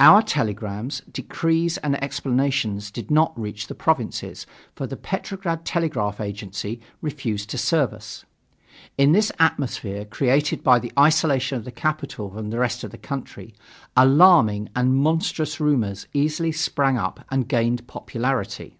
Our 0.00 0.22
telegrams, 0.22 1.02
decrees 1.08 1.78
and 1.84 2.02
explanations 2.02 2.90
did 2.90 3.12
not 3.12 3.32
reach 3.40 3.68
the 3.68 3.76
provinces, 3.76 4.44
for 4.74 4.88
the 4.88 4.96
Petrograd 4.96 5.64
Telegraph 5.64 6.20
Agency 6.20 6.80
refused 7.00 7.48
to 7.50 7.58
serve 7.58 7.92
us. 7.92 8.24
In 8.96 9.12
this 9.12 9.30
atmosphere, 9.38 10.04
created 10.04 10.64
by 10.64 10.80
the 10.80 10.90
isolation 10.98 11.58
of 11.58 11.64
the 11.64 11.70
capital 11.70 12.28
from 12.32 12.50
the 12.50 12.58
rest 12.58 12.82
of 12.82 12.90
the 12.90 12.98
country, 12.98 13.54
alarming 13.96 14.68
and 14.74 14.96
monstrous 14.96 15.60
rumors 15.60 16.08
easily 16.12 16.50
sprang 16.50 16.98
up 16.98 17.24
and 17.30 17.46
gained 17.46 17.86
popularity. 17.86 18.78